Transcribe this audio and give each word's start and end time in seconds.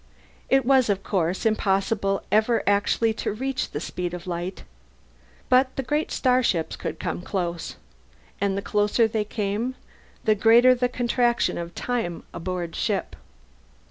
It 0.49 0.65
was, 0.65 0.89
of 0.89 1.03
course, 1.03 1.45
impossible 1.45 2.23
ever 2.31 2.63
actually 2.65 3.13
to 3.21 3.31
reach 3.31 3.69
the 3.69 3.79
speed 3.79 4.15
of 4.15 4.25
light. 4.25 4.63
But 5.47 5.75
the 5.75 5.83
great 5.83 6.09
starships 6.11 6.75
could 6.75 6.99
come 6.99 7.21
close. 7.21 7.75
And 8.41 8.57
the 8.57 8.63
closer 8.63 9.07
they 9.07 9.23
came, 9.25 9.75
the 10.23 10.33
greater 10.33 10.73
the 10.73 10.89
contraction 10.89 11.55
of 11.59 11.75
time 11.75 12.23
aboard 12.33 12.75
ship. 12.75 13.15